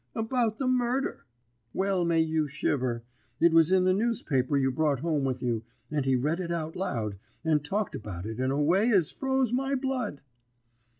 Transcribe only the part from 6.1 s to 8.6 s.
read it out loud, and talked about it in a